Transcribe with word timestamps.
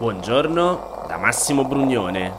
Buongiorno 0.00 1.04
da 1.08 1.18
Massimo 1.18 1.66
Brugnone. 1.66 2.32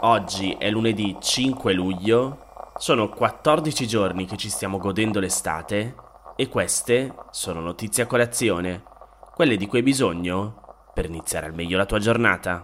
Oggi 0.00 0.56
è 0.58 0.70
lunedì 0.70 1.18
5 1.20 1.74
luglio, 1.74 2.72
sono 2.78 3.10
14 3.10 3.86
giorni 3.86 4.24
che 4.24 4.38
ci 4.38 4.48
stiamo 4.48 4.78
godendo 4.78 5.20
l'estate 5.20 5.94
e 6.34 6.48
queste 6.48 7.12
sono 7.30 7.60
notizie 7.60 8.04
a 8.04 8.06
colazione, 8.06 8.82
quelle 9.34 9.58
di 9.58 9.66
cui 9.66 9.80
hai 9.80 9.84
bisogno 9.84 10.88
per 10.94 11.04
iniziare 11.04 11.44
al 11.44 11.54
meglio 11.54 11.76
la 11.76 11.84
tua 11.84 11.98
giornata. 11.98 12.62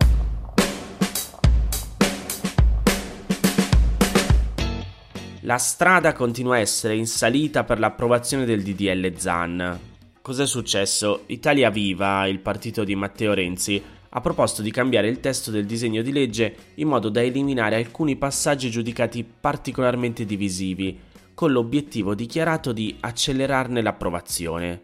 La 5.42 5.58
strada 5.58 6.14
continua 6.14 6.54
a 6.54 6.60
essere 6.60 6.96
in 6.96 7.06
salita 7.06 7.64
per 7.64 7.78
l'approvazione 7.78 8.46
del 8.46 8.62
DDL 8.62 9.14
ZAN. 9.14 9.80
Cos'è 10.22 10.46
successo? 10.46 11.24
Italia 11.26 11.68
Viva, 11.68 12.26
il 12.26 12.38
partito 12.40 12.84
di 12.84 12.94
Matteo 12.94 13.34
Renzi, 13.34 13.82
ha 14.10 14.20
proposto 14.20 14.62
di 14.62 14.70
cambiare 14.70 15.08
il 15.08 15.20
testo 15.20 15.50
del 15.50 15.66
disegno 15.66 16.02
di 16.02 16.12
legge 16.12 16.54
in 16.74 16.88
modo 16.88 17.08
da 17.08 17.22
eliminare 17.22 17.76
alcuni 17.76 18.16
passaggi 18.16 18.70
giudicati 18.70 19.24
particolarmente 19.24 20.24
divisivi, 20.24 20.98
con 21.34 21.52
l'obiettivo 21.52 22.14
dichiarato 22.14 22.72
di 22.72 22.96
accelerarne 22.98 23.82
l'approvazione. 23.82 24.82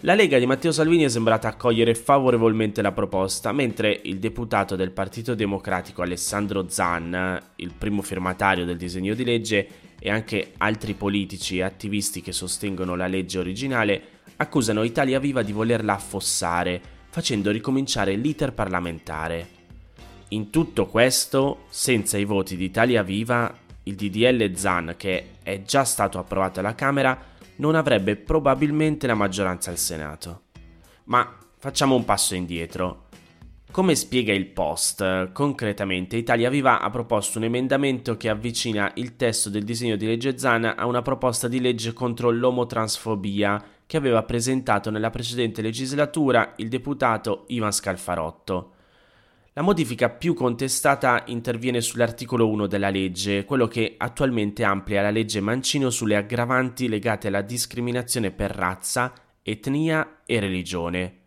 La 0.00 0.14
Lega 0.14 0.38
di 0.38 0.44
Matteo 0.44 0.70
Salvini 0.70 1.04
è 1.04 1.08
sembrata 1.08 1.48
accogliere 1.48 1.94
favorevolmente 1.94 2.82
la 2.82 2.92
proposta, 2.92 3.52
mentre 3.52 4.00
il 4.04 4.18
deputato 4.18 4.76
del 4.76 4.90
Partito 4.90 5.34
Democratico 5.34 6.02
Alessandro 6.02 6.68
Zan, 6.68 7.40
il 7.56 7.72
primo 7.72 8.02
firmatario 8.02 8.66
del 8.66 8.76
disegno 8.76 9.14
di 9.14 9.24
legge, 9.24 9.68
e 9.98 10.10
anche 10.10 10.52
altri 10.58 10.92
politici 10.92 11.56
e 11.56 11.62
attivisti 11.62 12.20
che 12.20 12.32
sostengono 12.32 12.94
la 12.96 13.06
legge 13.06 13.38
originale, 13.38 14.02
accusano 14.36 14.82
Italia 14.82 15.18
Viva 15.18 15.40
di 15.40 15.52
volerla 15.52 15.94
affossare, 15.94 16.82
facendo 17.14 17.52
ricominciare 17.52 18.16
l'iter 18.16 18.52
parlamentare. 18.52 19.48
In 20.30 20.50
tutto 20.50 20.86
questo, 20.86 21.66
senza 21.68 22.18
i 22.18 22.24
voti 22.24 22.56
di 22.56 22.64
Italia 22.64 23.04
Viva, 23.04 23.56
il 23.84 23.94
DDL 23.94 24.52
ZAN, 24.56 24.94
che 24.96 25.34
è 25.44 25.62
già 25.62 25.84
stato 25.84 26.18
approvato 26.18 26.58
alla 26.58 26.74
Camera, 26.74 27.16
non 27.58 27.76
avrebbe 27.76 28.16
probabilmente 28.16 29.06
la 29.06 29.14
maggioranza 29.14 29.70
al 29.70 29.78
Senato. 29.78 30.46
Ma 31.04 31.38
facciamo 31.56 31.94
un 31.94 32.04
passo 32.04 32.34
indietro. 32.34 33.03
Come 33.74 33.96
spiega 33.96 34.32
il 34.32 34.46
post, 34.46 35.32
concretamente 35.32 36.16
Italia 36.16 36.48
Viva 36.48 36.80
ha 36.80 36.90
proposto 36.90 37.38
un 37.38 37.44
emendamento 37.44 38.16
che 38.16 38.28
avvicina 38.28 38.92
il 38.94 39.16
testo 39.16 39.50
del 39.50 39.64
disegno 39.64 39.96
di 39.96 40.06
legge 40.06 40.38
ZAN 40.38 40.74
a 40.76 40.86
una 40.86 41.02
proposta 41.02 41.48
di 41.48 41.60
legge 41.60 41.92
contro 41.92 42.30
l'omotransfobia 42.30 43.60
che 43.84 43.96
aveva 43.96 44.22
presentato 44.22 44.92
nella 44.92 45.10
precedente 45.10 45.60
legislatura 45.60 46.52
il 46.58 46.68
deputato 46.68 47.46
Ivan 47.48 47.72
Scalfarotto. 47.72 48.74
La 49.54 49.62
modifica 49.62 50.08
più 50.08 50.34
contestata 50.34 51.24
interviene 51.26 51.80
sull'articolo 51.80 52.48
1 52.48 52.68
della 52.68 52.90
legge, 52.90 53.44
quello 53.44 53.66
che 53.66 53.96
attualmente 53.98 54.62
amplia 54.62 55.02
la 55.02 55.10
legge 55.10 55.40
Mancino 55.40 55.90
sulle 55.90 56.14
aggravanti 56.14 56.88
legate 56.88 57.26
alla 57.26 57.42
discriminazione 57.42 58.30
per 58.30 58.52
razza, 58.52 59.12
etnia 59.42 60.20
e 60.24 60.38
religione. 60.38 61.22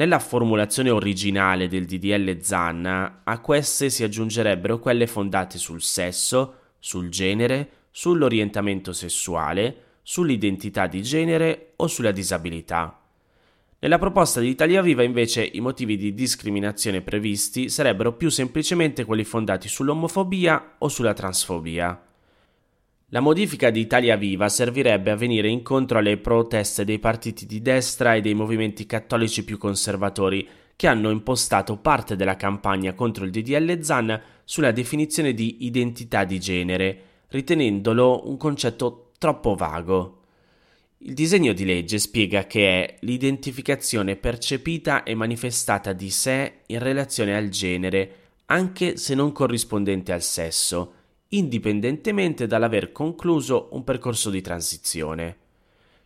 Nella 0.00 0.18
formulazione 0.18 0.88
originale 0.88 1.68
del 1.68 1.84
DDL 1.84 2.40
Zanna, 2.40 3.20
a 3.22 3.38
queste 3.38 3.90
si 3.90 4.02
aggiungerebbero 4.02 4.78
quelle 4.78 5.06
fondate 5.06 5.58
sul 5.58 5.82
sesso, 5.82 6.54
sul 6.78 7.10
genere, 7.10 7.70
sull'orientamento 7.90 8.94
sessuale, 8.94 9.98
sull'identità 10.00 10.86
di 10.86 11.02
genere 11.02 11.72
o 11.76 11.86
sulla 11.86 12.12
disabilità. 12.12 12.98
Nella 13.78 13.98
proposta 13.98 14.40
di 14.40 14.48
Italia 14.48 14.80
Viva 14.80 15.02
invece 15.02 15.44
i 15.44 15.60
motivi 15.60 15.98
di 15.98 16.14
discriminazione 16.14 17.02
previsti 17.02 17.68
sarebbero 17.68 18.14
più 18.14 18.30
semplicemente 18.30 19.04
quelli 19.04 19.24
fondati 19.24 19.68
sull'omofobia 19.68 20.76
o 20.78 20.88
sulla 20.88 21.12
transfobia. 21.12 22.09
La 23.12 23.18
modifica 23.18 23.70
di 23.70 23.80
Italia 23.80 24.14
Viva 24.14 24.48
servirebbe 24.48 25.10
a 25.10 25.16
venire 25.16 25.48
incontro 25.48 25.98
alle 25.98 26.16
proteste 26.16 26.84
dei 26.84 27.00
partiti 27.00 27.44
di 27.44 27.60
destra 27.60 28.14
e 28.14 28.20
dei 28.20 28.34
movimenti 28.34 28.86
cattolici 28.86 29.42
più 29.42 29.58
conservatori 29.58 30.46
che 30.76 30.86
hanno 30.86 31.10
impostato 31.10 31.76
parte 31.76 32.14
della 32.14 32.36
campagna 32.36 32.94
contro 32.94 33.24
il 33.24 33.32
DDL 33.32 33.82
ZAN 33.82 34.20
sulla 34.44 34.70
definizione 34.70 35.34
di 35.34 35.66
identità 35.66 36.22
di 36.22 36.38
genere, 36.38 37.02
ritenendolo 37.30 38.28
un 38.28 38.36
concetto 38.36 39.10
troppo 39.18 39.56
vago. 39.56 40.18
Il 40.98 41.14
disegno 41.14 41.52
di 41.52 41.64
legge 41.64 41.98
spiega 41.98 42.46
che 42.46 42.84
è 42.84 42.96
l'identificazione 43.00 44.14
percepita 44.14 45.02
e 45.02 45.16
manifestata 45.16 45.92
di 45.92 46.10
sé 46.10 46.60
in 46.66 46.78
relazione 46.78 47.36
al 47.36 47.48
genere, 47.48 48.14
anche 48.46 48.96
se 48.96 49.16
non 49.16 49.32
corrispondente 49.32 50.12
al 50.12 50.22
sesso, 50.22 50.92
indipendentemente 51.30 52.46
dall'aver 52.46 52.92
concluso 52.92 53.68
un 53.72 53.84
percorso 53.84 54.30
di 54.30 54.40
transizione. 54.40 55.36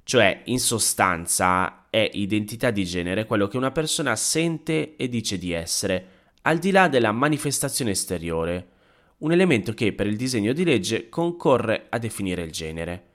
Cioè, 0.03 0.43
in 0.45 0.59
sostanza, 0.59 1.87
è 1.89 2.11
identità 2.13 2.71
di 2.71 2.85
genere 2.85 3.25
quello 3.25 3.49
che 3.49 3.57
una 3.57 3.71
persona 3.71 4.17
sente 4.17 4.97
e 4.97 5.09
dice 5.09 5.39
di 5.39 5.53
essere, 5.53 6.09
al 6.43 6.59
di 6.59 6.71
là 6.71 6.89
della 6.89 7.13
manifestazione 7.13 7.93
esteriore, 7.93 8.69
un 9.19 9.33
elemento 9.33 9.73
che 9.73 9.95
per 9.95 10.07
il 10.07 10.17
disegno 10.17 10.53
di 10.53 10.65
legge 10.65 11.09
concorre 11.09 11.87
a 11.89 11.99
definire 11.99 12.43
il 12.43 12.53
genere. 12.53 13.13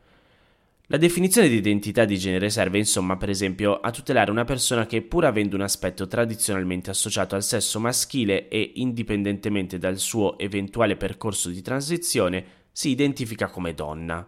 La 0.91 0.97
definizione 0.97 1.50
di 1.50 1.57
identità 1.57 2.03
di 2.03 2.17
genere 2.17 2.50
serve 2.50 2.79
insomma 2.79 3.16
per 3.16 3.29
esempio 3.29 3.79
a 3.79 3.91
tutelare 3.91 4.31
una 4.31 4.44
persona 4.44 4.88
che 4.88 5.03
pur 5.03 5.23
avendo 5.23 5.55
un 5.55 5.61
aspetto 5.61 6.07
tradizionalmente 6.07 6.89
associato 6.89 7.35
al 7.35 7.44
sesso 7.44 7.79
maschile 7.79 8.47
e 8.47 8.72
indipendentemente 8.77 9.77
dal 9.77 10.00
suo 10.00 10.39
eventuale 10.39 10.95
percorso 10.95 11.50
di 11.50 11.61
transizione 11.61 12.44
si 12.72 12.89
identifica 12.89 13.50
come 13.50 13.75
donna. 13.75 14.27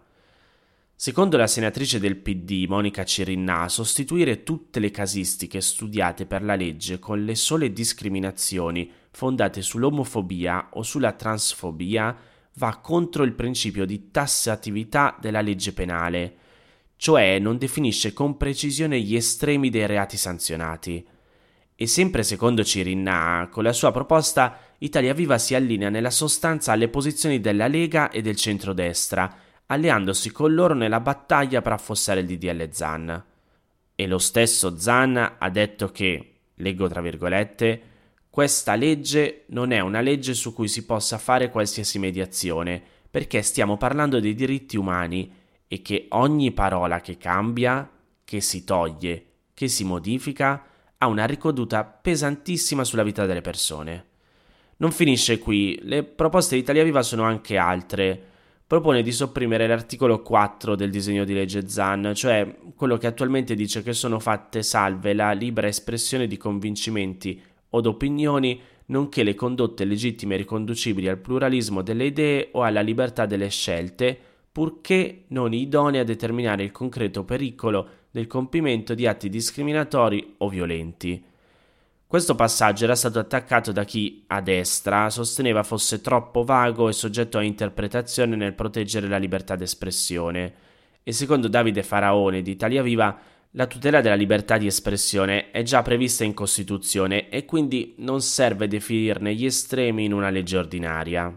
Secondo 0.94 1.36
la 1.36 1.48
senatrice 1.48 2.00
del 2.00 2.18
PD 2.18 2.66
Monica 2.68 3.04
Cirinna, 3.04 3.68
sostituire 3.68 4.44
tutte 4.44 4.80
le 4.80 4.92
casistiche 4.92 5.62
studiate 5.62 6.28
per 6.28 6.44
la 6.44 6.54
legge 6.54 7.00
con 7.00 7.26
le 7.26 7.34
sole 7.34 7.74
discriminazioni 7.74 8.88
fondate 9.10 9.64
sull'omofobia 9.64 10.70
o 10.74 10.84
sulla 10.84 11.14
transfobia 11.14 12.16
va 12.58 12.78
contro 12.78 13.24
il 13.24 13.34
principio 13.34 13.84
di 13.84 14.12
tassatività 14.12 15.18
della 15.20 15.42
legge 15.42 15.74
penale 15.74 16.36
cioè 17.02 17.40
non 17.40 17.58
definisce 17.58 18.14
con 18.14 18.38
precisione 18.38 19.02
gli 19.02 19.16
estremi 19.16 19.72
dei 19.72 19.88
reati 19.88 20.18
sanzionati. 20.18 21.04
E 21.74 21.88
sempre 21.88 22.22
secondo 22.22 22.64
Cirinna, 22.64 23.50
con 23.52 23.64
la 23.64 23.74
sua 23.74 23.92
proposta 23.92 24.76
Italia 24.78 25.16
Viva 25.16 25.40
si 25.40 25.56
allinea 25.56 25.90
nella 25.90 26.12
sostanza 26.12 26.74
alle 26.74 26.90
posizioni 26.90 27.40
della 27.40 27.66
Lega 27.66 28.12
e 28.12 28.22
del 28.22 28.36
centrodestra, 28.36 29.36
alleandosi 29.66 30.32
con 30.32 30.54
loro 30.54 30.76
nella 30.76 31.00
battaglia 31.00 31.64
per 31.64 31.72
affossare 31.72 32.20
il 32.20 32.28
DDL 32.28 32.70
Zan. 32.72 33.26
E 33.96 34.08
lo 34.08 34.20
stesso 34.20 34.78
Zan 34.78 35.38
ha 35.40 35.50
detto 35.50 35.90
che, 35.90 36.34
leggo 36.54 36.88
tra 36.88 37.02
virgolette, 37.02 37.82
questa 38.30 38.76
legge 38.76 39.46
non 39.48 39.72
è 39.72 39.80
una 39.80 40.02
legge 40.02 40.36
su 40.36 40.54
cui 40.54 40.68
si 40.68 40.86
possa 40.86 41.18
fare 41.18 41.50
qualsiasi 41.50 41.98
mediazione, 41.98 42.80
perché 43.10 43.42
stiamo 43.42 43.76
parlando 43.78 44.20
dei 44.20 44.36
diritti 44.36 44.78
umani 44.78 45.40
e 45.74 45.82
che 45.82 46.08
ogni 46.10 46.52
parola 46.52 47.00
che 47.00 47.16
cambia, 47.16 47.90
che 48.26 48.42
si 48.42 48.66
toglie, 48.66 49.26
che 49.54 49.70
si 49.70 49.86
modifica, 49.86 50.66
ha 50.98 51.08
una 51.08 51.24
ricaduta 51.24 51.86
pesantissima 51.86 52.84
sulla 52.84 53.04
vita 53.04 53.26
delle 53.26 53.40
persone. 53.40 54.06
Non 54.78 54.92
finisce 54.92 55.40
qui, 55.40 55.80
le 55.84 56.04
proposte 56.04 56.56
di 56.56 56.62
Italia 56.62 56.84
Viva 56.84 57.02
sono 57.04 57.24
anche 57.24 57.56
altre. 57.56 58.22
Propone 58.68 59.02
di 59.02 59.14
sopprimere 59.14 59.66
l'articolo 59.66 60.22
4 60.22 60.76
del 60.76 60.92
disegno 60.92 61.24
di 61.24 61.34
legge 61.34 61.66
ZAN, 61.70 62.12
cioè 62.16 62.54
quello 62.76 62.98
che 62.98 63.08
attualmente 63.08 63.56
dice 63.56 63.82
che 63.82 63.94
sono 63.94 64.20
fatte 64.20 64.64
salve 64.64 65.14
la 65.14 65.32
libera 65.32 65.68
espressione 65.68 66.28
di 66.28 66.36
convincimenti 66.36 67.42
o 67.70 67.80
d'opinioni, 67.80 68.60
nonché 68.88 69.24
le 69.24 69.36
condotte 69.36 69.86
legittime 69.86 70.36
riconducibili 70.36 71.08
al 71.08 71.20
pluralismo 71.20 71.82
delle 71.82 72.08
idee 72.08 72.50
o 72.52 72.64
alla 72.64 72.82
libertà 72.82 73.26
delle 73.26 73.48
scelte, 73.48 74.31
purché 74.52 75.24
non 75.28 75.54
idonei 75.54 76.02
a 76.02 76.04
determinare 76.04 76.64
il 76.64 76.72
concreto 76.72 77.24
pericolo 77.24 77.88
del 78.12 78.28
compimento 78.28 78.94
di 78.94 79.08
atti 79.08 79.30
discriminatori 79.30 80.36
o 80.40 80.50
violenti. 80.50 81.24
Questo 82.06 82.36
passaggio 82.36 82.84
era 82.84 82.96
stato 82.96 83.20
attaccato 83.20 83.72
da 83.72 83.86
chi, 83.86 84.26
a 84.28 84.42
destra, 84.42 85.10
sosteneva 85.10 85.64
fosse 85.64 86.02
troppo 86.02 86.44
vago 86.44 86.90
e 86.90 86.94
soggetto 86.94 87.38
a 87.38 87.44
interpretazione 87.44 88.36
nel 88.36 88.54
proteggere 88.54 89.08
la 89.08 89.18
libertà 89.18 89.56
d'espressione, 89.56 90.54
e 91.04 91.12
secondo 91.14 91.48
Davide 91.48 91.84
Faraone 91.84 92.42
di 92.42 92.52
Italia 92.52 92.84
Viva 92.84 93.18
la 93.52 93.68
tutela 93.68 94.02
della 94.02 94.16
libertà 94.16 94.58
di 94.58 94.66
espressione 94.66 95.52
è 95.52 95.62
già 95.64 95.82
prevista 95.82 96.24
in 96.24 96.34
Costituzione 96.34 97.30
e 97.30 97.44
quindi 97.44 97.96
non 97.98 98.22
serve 98.22 98.68
definirne 98.68 99.34
gli 99.34 99.46
estremi 99.46 100.06
in 100.06 100.14
una 100.14 100.30
legge 100.30 100.58
ordinaria. 100.58 101.36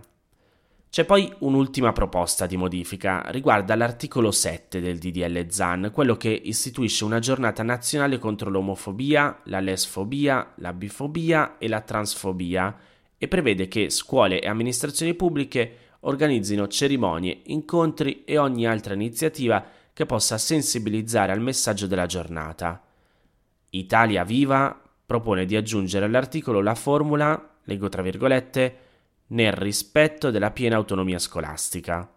C'è 0.95 1.05
poi 1.05 1.29
un'ultima 1.39 1.91
proposta 1.91 2.47
di 2.47 2.57
modifica, 2.57 3.25
riguarda 3.31 3.75
l'articolo 3.75 4.31
7 4.31 4.81
del 4.81 4.99
DDL 4.99 5.49
ZAN, 5.49 5.91
quello 5.93 6.17
che 6.17 6.29
istituisce 6.29 7.03
una 7.03 7.19
giornata 7.19 7.65
nazionale 7.65 8.19
contro 8.19 8.49
l'omofobia, 8.49 9.41
la 9.47 9.59
lesfobia, 9.59 10.53
la 10.59 10.73
bifobia 10.73 11.59
e 11.59 11.67
la 11.67 11.81
transfobia 11.81 12.79
e 13.19 13.27
prevede 13.27 13.67
che 13.67 13.91
scuole 13.91 14.41
e 14.41 14.47
amministrazioni 14.47 15.15
pubbliche 15.15 15.79
organizzino 16.03 16.69
cerimonie, 16.69 17.41
incontri 17.47 18.23
e 18.25 18.39
ogni 18.39 18.65
altra 18.65 18.95
iniziativa 18.95 19.67
che 19.93 20.07
possa 20.07 20.39
sensibilizzare 20.39 21.33
al 21.33 21.41
messaggio 21.41 21.89
della 21.89 22.07
giornata. 22.07 22.81
Italia 23.71 24.23
Viva 24.23 24.81
propone 25.05 25.45
di 25.45 25.57
aggiungere 25.57 26.05
all'articolo 26.05 26.61
la 26.61 26.77
formula, 26.77 27.57
leggo 27.65 27.89
tra 27.89 28.01
virgolette, 28.01 28.84
nel 29.29 29.53
rispetto 29.53 30.31
della 30.31 30.51
piena 30.51 30.77
autonomia 30.77 31.19
scolastica. 31.19 32.09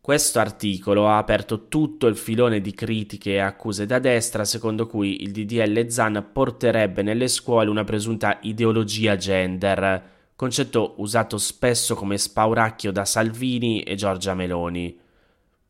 Questo 0.00 0.40
articolo 0.40 1.06
ha 1.06 1.16
aperto 1.16 1.68
tutto 1.68 2.08
il 2.08 2.16
filone 2.16 2.60
di 2.60 2.74
critiche 2.74 3.34
e 3.34 3.38
accuse 3.38 3.86
da 3.86 4.00
destra 4.00 4.44
secondo 4.44 4.88
cui 4.88 5.22
il 5.22 5.30
DDL 5.30 5.86
ZAN 5.86 6.30
porterebbe 6.32 7.02
nelle 7.02 7.28
scuole 7.28 7.70
una 7.70 7.84
presunta 7.84 8.38
ideologia 8.42 9.14
gender, 9.14 10.02
concetto 10.34 10.94
usato 10.96 11.38
spesso 11.38 11.94
come 11.94 12.18
spauracchio 12.18 12.90
da 12.90 13.04
Salvini 13.04 13.84
e 13.84 13.94
Giorgia 13.94 14.34
Meloni. 14.34 14.98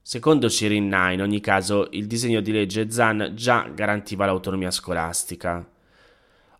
Secondo 0.00 0.48
Cirinna, 0.48 1.10
in 1.10 1.20
ogni 1.20 1.40
caso, 1.40 1.88
il 1.90 2.06
disegno 2.06 2.40
di 2.40 2.52
legge 2.52 2.90
ZAN 2.90 3.32
già 3.34 3.68
garantiva 3.68 4.24
l'autonomia 4.24 4.70
scolastica. 4.70 5.68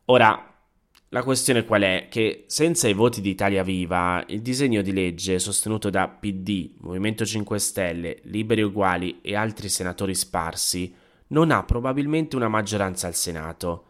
Ora, 0.04 0.51
la 1.12 1.22
questione 1.22 1.66
qual 1.66 1.82
è? 1.82 2.06
Che 2.08 2.44
senza 2.46 2.88
i 2.88 2.94
voti 2.94 3.20
di 3.20 3.28
Italia 3.28 3.62
Viva, 3.62 4.24
il 4.28 4.40
disegno 4.40 4.80
di 4.80 4.94
legge 4.94 5.38
sostenuto 5.38 5.90
da 5.90 6.08
PD, 6.08 6.76
Movimento 6.78 7.26
5 7.26 7.58
Stelle, 7.58 8.20
Liberi 8.22 8.62
Uguali 8.62 9.20
e 9.20 9.36
altri 9.36 9.68
senatori 9.68 10.14
sparsi 10.14 10.94
non 11.28 11.50
ha 11.50 11.64
probabilmente 11.64 12.34
una 12.34 12.48
maggioranza 12.48 13.08
al 13.08 13.14
Senato. 13.14 13.84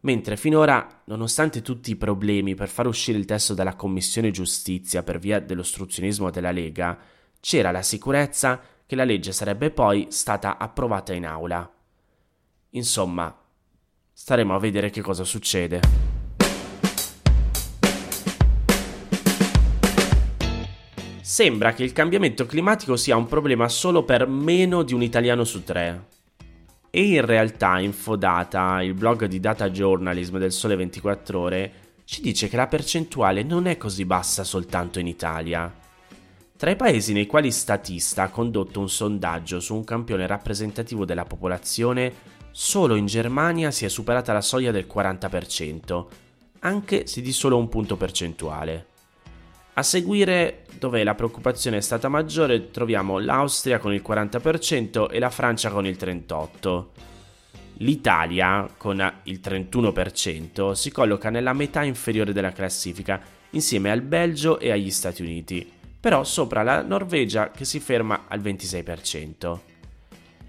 Mentre 0.00 0.36
finora, 0.36 1.02
nonostante 1.06 1.62
tutti 1.62 1.90
i 1.90 1.96
problemi 1.96 2.54
per 2.54 2.68
far 2.68 2.86
uscire 2.86 3.16
il 3.16 3.24
testo 3.24 3.54
dalla 3.54 3.74
Commissione 3.74 4.30
Giustizia 4.30 5.02
per 5.02 5.18
via 5.18 5.40
dell'ostruzionismo 5.40 6.30
della 6.30 6.50
Lega, 6.50 6.98
c'era 7.40 7.70
la 7.70 7.82
sicurezza 7.82 8.60
che 8.84 8.94
la 8.94 9.04
legge 9.04 9.32
sarebbe 9.32 9.70
poi 9.70 10.08
stata 10.10 10.58
approvata 10.58 11.14
in 11.14 11.24
aula. 11.24 11.70
Insomma, 12.70 13.34
staremo 14.12 14.54
a 14.54 14.58
vedere 14.58 14.90
che 14.90 15.00
cosa 15.00 15.24
succede. 15.24 16.07
Sembra 21.28 21.74
che 21.74 21.84
il 21.84 21.92
cambiamento 21.92 22.46
climatico 22.46 22.96
sia 22.96 23.14
un 23.14 23.26
problema 23.26 23.68
solo 23.68 24.02
per 24.02 24.26
meno 24.26 24.82
di 24.82 24.94
un 24.94 25.02
italiano 25.02 25.44
su 25.44 25.62
tre. 25.62 26.06
E 26.88 27.02
in 27.02 27.22
realtà 27.22 27.78
Infodata, 27.80 28.80
il 28.80 28.94
blog 28.94 29.26
di 29.26 29.38
data 29.38 29.68
journalism 29.68 30.38
del 30.38 30.52
Sole 30.52 30.74
24 30.74 31.38
ore, 31.38 31.72
ci 32.04 32.22
dice 32.22 32.48
che 32.48 32.56
la 32.56 32.66
percentuale 32.66 33.42
non 33.42 33.66
è 33.66 33.76
così 33.76 34.06
bassa 34.06 34.42
soltanto 34.42 35.00
in 35.00 35.06
Italia. 35.06 35.70
Tra 36.56 36.70
i 36.70 36.76
paesi 36.76 37.12
nei 37.12 37.26
quali 37.26 37.50
Statista 37.50 38.22
ha 38.22 38.30
condotto 38.30 38.80
un 38.80 38.88
sondaggio 38.88 39.60
su 39.60 39.74
un 39.74 39.84
campione 39.84 40.26
rappresentativo 40.26 41.04
della 41.04 41.26
popolazione, 41.26 42.10
solo 42.52 42.94
in 42.94 43.04
Germania 43.04 43.70
si 43.70 43.84
è 43.84 43.88
superata 43.88 44.32
la 44.32 44.40
soglia 44.40 44.70
del 44.70 44.86
40%, 44.90 46.06
anche 46.60 47.06
se 47.06 47.20
di 47.20 47.32
solo 47.32 47.58
un 47.58 47.68
punto 47.68 47.98
percentuale. 47.98 48.96
A 49.78 49.84
seguire, 49.84 50.64
dove 50.76 51.04
la 51.04 51.14
preoccupazione 51.14 51.76
è 51.76 51.80
stata 51.80 52.08
maggiore, 52.08 52.72
troviamo 52.72 53.20
l'Austria 53.20 53.78
con 53.78 53.94
il 53.94 54.02
40% 54.04 55.08
e 55.08 55.20
la 55.20 55.30
Francia 55.30 55.70
con 55.70 55.86
il 55.86 55.96
38%. 55.96 56.86
L'Italia, 57.74 58.68
con 58.76 59.20
il 59.22 59.38
31%, 59.40 60.72
si 60.72 60.90
colloca 60.90 61.30
nella 61.30 61.52
metà 61.52 61.84
inferiore 61.84 62.32
della 62.32 62.50
classifica, 62.50 63.20
insieme 63.50 63.92
al 63.92 64.00
Belgio 64.00 64.58
e 64.58 64.72
agli 64.72 64.90
Stati 64.90 65.22
Uniti, 65.22 65.70
però 66.00 66.24
sopra 66.24 66.64
la 66.64 66.82
Norvegia 66.82 67.52
che 67.52 67.64
si 67.64 67.78
ferma 67.78 68.24
al 68.26 68.40
26%. 68.40 69.58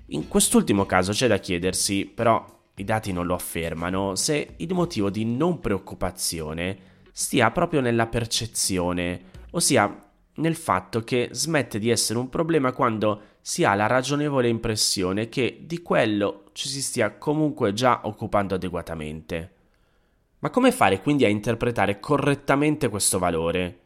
In 0.07 0.27
quest'ultimo 0.27 0.87
caso 0.87 1.11
c'è 1.11 1.27
da 1.27 1.37
chiedersi, 1.37 2.05
però 2.07 2.43
i 2.73 2.83
dati 2.83 3.11
non 3.11 3.27
lo 3.27 3.35
affermano, 3.35 4.15
se 4.15 4.55
il 4.57 4.73
motivo 4.73 5.11
di 5.11 5.23
non 5.23 5.59
preoccupazione 5.59 6.97
stia 7.19 7.51
proprio 7.51 7.81
nella 7.81 8.07
percezione, 8.07 9.23
ossia 9.51 10.09
nel 10.35 10.55
fatto 10.55 11.03
che 11.03 11.27
smette 11.33 11.77
di 11.77 11.89
essere 11.89 12.17
un 12.17 12.29
problema 12.29 12.71
quando 12.71 13.21
si 13.41 13.65
ha 13.65 13.75
la 13.75 13.87
ragionevole 13.87 14.47
impressione 14.47 15.27
che 15.27 15.63
di 15.65 15.81
quello 15.81 16.45
ci 16.53 16.69
si 16.69 16.81
stia 16.81 17.17
comunque 17.17 17.73
già 17.73 17.99
occupando 18.05 18.55
adeguatamente. 18.55 19.51
Ma 20.39 20.49
come 20.49 20.71
fare 20.71 21.01
quindi 21.01 21.25
a 21.25 21.27
interpretare 21.27 21.99
correttamente 21.99 22.87
questo 22.87 23.19
valore? 23.19 23.79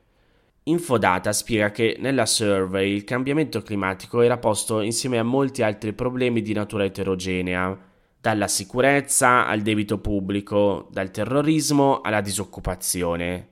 Infodata 0.66 1.34
spiega 1.34 1.72
che 1.72 1.98
nella 2.00 2.28
survey 2.28 2.94
il 2.94 3.04
cambiamento 3.04 3.64
climatico 3.64 4.22
era 4.22 4.38
posto 4.38 4.80
insieme 4.82 5.18
a 5.18 5.24
molti 5.24 5.64
altri 5.64 5.94
problemi 5.94 6.44
di 6.44 6.54
natura 6.54 6.86
eterogenea, 6.86 7.76
dalla 8.24 8.48
sicurezza 8.48 9.46
al 9.48 9.60
debito 9.60 9.98
pubblico, 9.98 10.88
dal 10.92 11.12
terrorismo 11.12 12.00
alla 12.00 12.22
disoccupazione. 12.22 13.50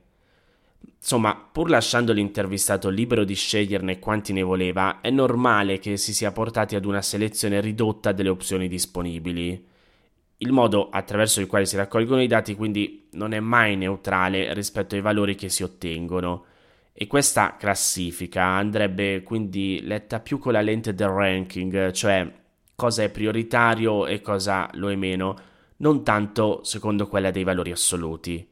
Insomma, 0.95 1.35
pur 1.35 1.69
lasciando 1.69 2.13
l'intervistato 2.13 2.87
libero 2.87 3.25
di 3.25 3.35
sceglierne 3.35 3.99
quanti 3.99 4.31
ne 4.31 4.43
voleva, 4.43 5.01
è 5.01 5.09
normale 5.09 5.77
che 5.79 5.97
si 5.97 6.13
sia 6.13 6.31
portati 6.31 6.77
ad 6.77 6.85
una 6.85 7.01
selezione 7.01 7.59
ridotta 7.59 8.13
delle 8.13 8.29
opzioni 8.29 8.69
disponibili. 8.69 9.61
Il 10.37 10.53
modo 10.53 10.87
attraverso 10.89 11.41
il 11.41 11.47
quale 11.47 11.65
si 11.65 11.75
raccolgono 11.75 12.21
i 12.21 12.27
dati 12.27 12.55
quindi 12.55 13.09
non 13.11 13.33
è 13.33 13.41
mai 13.41 13.75
neutrale 13.75 14.53
rispetto 14.53 14.95
ai 14.95 15.01
valori 15.01 15.35
che 15.35 15.49
si 15.49 15.63
ottengono 15.63 16.45
e 16.93 17.07
questa 17.07 17.57
classifica 17.57 18.45
andrebbe 18.45 19.21
quindi 19.23 19.81
letta 19.83 20.21
più 20.21 20.37
con 20.37 20.53
la 20.53 20.61
lente 20.61 20.93
del 20.93 21.09
ranking, 21.09 21.91
cioè 21.91 22.39
cosa 22.81 23.03
è 23.03 23.11
prioritario 23.11 24.07
e 24.07 24.21
cosa 24.21 24.67
lo 24.73 24.89
è 24.89 24.95
meno, 24.95 25.37
non 25.77 26.03
tanto 26.03 26.63
secondo 26.63 27.07
quella 27.07 27.29
dei 27.29 27.43
valori 27.43 27.71
assoluti. 27.71 28.43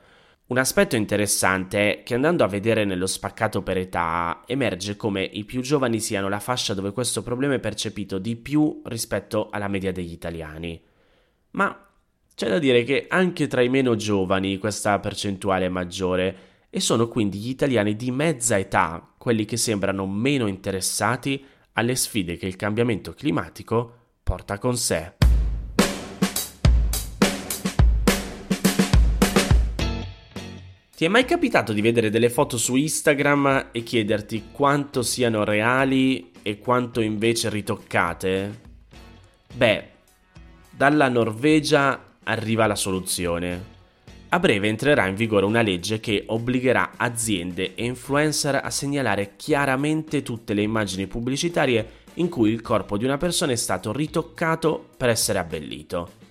Un 0.49 0.59
aspetto 0.59 0.95
interessante 0.95 1.79
è 1.79 2.03
che 2.05 2.15
andando 2.15 2.45
a 2.45 2.49
vedere 2.49 2.85
nello 2.85 3.09
spaccato 3.09 3.62
per 3.62 3.79
età 3.79 4.45
emerge 4.47 4.95
come 4.95 5.25
i 5.25 5.45
più 5.45 5.61
giovani 5.61 5.99
siano 5.99 6.29
la 6.29 6.38
fascia 6.38 6.73
dove 6.73 6.93
questo 6.93 7.25
problema 7.25 7.55
è 7.55 7.59
percepito 7.59 8.19
di 8.19 8.37
più 8.37 8.81
rispetto 8.85 9.49
alla 9.50 9.67
media 9.67 9.91
degli 9.91 10.12
italiani. 10.12 10.81
Ma 11.50 11.76
c'è 12.33 12.49
da 12.49 12.61
dire 12.61 12.85
che 12.85 13.07
anche 13.09 13.49
tra 13.49 13.61
i 13.61 13.69
meno 13.69 13.97
giovani 13.97 14.59
questa 14.59 15.00
percentuale 15.00 15.67
è 15.67 15.69
maggiore 15.69 16.37
e 16.71 16.79
sono 16.79 17.09
quindi 17.09 17.38
gli 17.38 17.49
italiani 17.49 17.97
di 17.97 18.12
mezza 18.12 18.57
età 18.57 19.15
quelli 19.19 19.45
che 19.45 19.57
sembrano 19.57 20.07
meno 20.07 20.47
interessati 20.47 21.45
alle 21.73 21.97
sfide 21.97 22.37
che 22.37 22.47
il 22.47 22.55
cambiamento 22.55 23.15
climatico 23.15 23.95
porta 24.23 24.59
con 24.59 24.76
sé. 24.76 25.15
Ti 30.97 31.05
è 31.05 31.09
mai 31.09 31.26
capitato 31.26 31.75
di 31.75 31.83
vedere 31.83 32.09
delle 32.09 32.31
foto 32.31 32.57
su 32.57 32.75
Instagram 32.75 33.67
e 33.71 33.83
chiederti 33.83 34.45
quanto 34.50 35.03
siano 35.03 35.45
reali 35.45 36.31
e 36.41 36.59
quanto 36.59 37.03
invece 37.03 37.50
ritoccate? 37.50 38.61
Beh, 39.53 39.88
dalla 40.71 41.11
Norvegia 41.11 42.15
arriva 42.25 42.67
la 42.67 42.76
soluzione. 42.76 43.75
A 44.31 44.38
breve 44.38 44.69
entrerà 44.69 45.07
in 45.07 45.17
vigore 45.17 45.45
una 45.45 45.61
legge 45.61 46.00
che 46.00 46.25
obbligherà 46.29 46.93
aziende 46.97 47.75
e 47.75 47.85
influencer 47.85 48.59
a 48.65 48.71
segnalare 48.71 49.35
chiaramente 49.37 50.23
tutte 50.23 50.55
le 50.55 50.62
immagini 50.62 51.07
pubblicitarie 51.07 51.91
in 52.15 52.31
cui 52.31 52.50
il 52.50 52.62
corpo 52.62 52.97
di 52.97 53.05
una 53.05 53.19
persona 53.19 53.53
è 53.53 53.57
stato 53.57 53.93
ritoccato 53.93 54.88
per 54.97 55.11
essere 55.11 55.41
abbellito. 55.41 56.25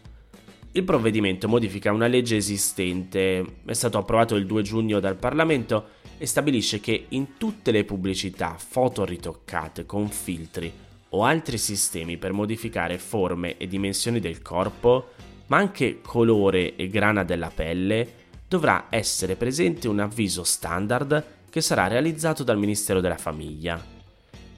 Il 0.76 0.84
provvedimento 0.84 1.48
modifica 1.48 1.94
una 1.94 2.08
legge 2.08 2.36
esistente, 2.36 3.60
è 3.64 3.72
stato 3.72 3.98
approvato 3.98 4.36
il 4.36 4.46
2 4.46 4.62
giugno 4.62 5.00
dal 5.00 5.16
Parlamento 5.16 5.92
e 6.18 6.26
stabilisce 6.26 6.82
che 6.82 7.06
in 7.10 7.38
tutte 7.38 7.72
le 7.72 7.86
pubblicità 7.86 8.58
foto 8.58 9.06
ritoccate 9.06 9.86
con 9.86 10.10
filtri 10.10 10.70
o 11.12 11.24
altri 11.24 11.58
sistemi 11.58 12.18
per 12.18 12.34
modificare 12.34 12.98
forme 12.98 13.56
e 13.56 13.68
dimensioni 13.68 14.20
del 14.20 14.42
corpo, 14.42 15.12
ma 15.48 15.56
anche 15.56 16.02
colore 16.02 16.76
e 16.76 16.90
grana 16.90 17.24
della 17.24 17.52
pelle, 17.56 18.08
dovrà 18.46 18.88
essere 18.90 19.38
presente 19.38 19.88
un 19.88 20.00
avviso 20.00 20.44
standard 20.44 21.24
che 21.50 21.62
sarà 21.62 21.88
realizzato 21.88 22.44
dal 22.44 22.58
Ministero 22.58 23.00
della 23.00 23.16
Famiglia. 23.16 23.95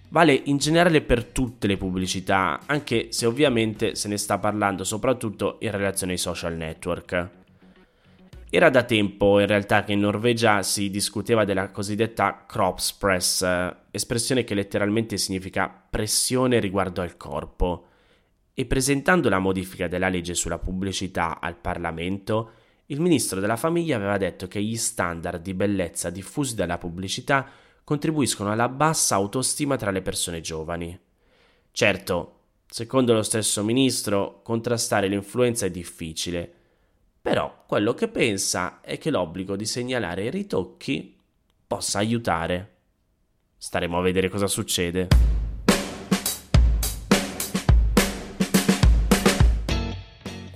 Vale 0.09 0.41
in 0.45 0.57
generale 0.57 1.01
per 1.01 1.25
tutte 1.25 1.67
le 1.67 1.75
pubblicità, 1.75 2.61
anche 2.65 3.07
se 3.11 3.25
ovviamente 3.25 3.95
se 3.95 4.07
ne 4.07 4.17
sta 4.17 4.37
parlando 4.37 4.85
soprattutto 4.85 5.57
in 5.59 5.71
relazione 5.71 6.13
ai 6.13 6.17
social 6.17 6.55
network. 6.55 7.29
Era 8.49 8.69
da 8.69 8.83
tempo 8.83 9.41
in 9.41 9.47
realtà 9.47 9.83
che 9.83 9.91
in 9.91 9.99
Norvegia 9.99 10.63
si 10.63 10.89
discuteva 10.89 11.43
della 11.43 11.71
cosiddetta 11.71 12.45
Kroppspress, 12.47 13.45
espressione 13.91 14.45
che 14.45 14.53
letteralmente 14.53 15.17
significa 15.17 15.67
pressione 15.67 16.59
riguardo 16.59 17.01
al 17.01 17.17
corpo. 17.17 17.87
E 18.53 18.65
presentando 18.65 19.27
la 19.27 19.39
modifica 19.39 19.89
della 19.89 20.07
legge 20.07 20.33
sulla 20.33 20.57
pubblicità 20.57 21.41
al 21.41 21.57
Parlamento, 21.57 22.51
il 22.85 23.01
ministro 23.01 23.41
della 23.41 23.57
famiglia 23.57 23.97
aveva 23.97 24.17
detto 24.17 24.47
che 24.47 24.63
gli 24.63 24.77
standard 24.77 25.41
di 25.41 25.53
bellezza 25.53 26.09
diffusi 26.09 26.55
dalla 26.55 26.77
pubblicità 26.77 27.45
contribuiscono 27.87 28.51
alla 28.51 28.67
bassa 28.67 29.15
autostima 29.15 29.77
tra 29.77 29.91
le 29.91 30.01
persone 30.01 30.41
giovani. 30.41 30.99
Certo, 31.71 32.39
secondo 32.69 33.13
lo 33.13 33.23
stesso 33.23 33.63
ministro, 33.63 34.41
contrastare 34.43 35.07
l'influenza 35.07 35.67
è 35.67 35.71
difficile, 35.71 36.51
però 37.21 37.63
quello 37.65 37.93
che 37.93 38.09
pensa 38.09 38.81
è 38.81 38.97
che 38.97 39.09
l'obbligo 39.09 39.55
di 39.55 39.65
segnalare 39.65 40.25
i 40.25 40.29
ritocchi 40.29 41.15
possa 41.65 41.99
aiutare. 41.99 42.75
Staremo 43.55 43.99
a 43.99 44.01
vedere 44.01 44.27
cosa 44.27 44.47
succede. 44.47 45.36